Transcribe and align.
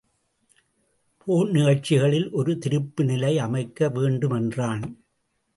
போர் 1.17 1.49
நிகழ்ச்சிகளில் 1.49 2.31
ஒரு 2.31 2.57
திருப்பு 2.65 3.03
நிலை 3.03 3.39
அமைக்க 3.39 3.89
வேண்டும் 3.89 4.31
என்றான். 4.31 4.83